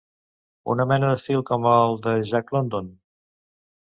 Una 0.75 0.87
mena 0.93 1.11
d'estil 1.11 1.45
com 1.51 1.67
el 1.73 1.99
de 2.07 2.15
Jack 2.31 2.53
London? 2.57 2.93